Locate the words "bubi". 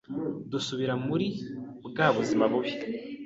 2.51-2.71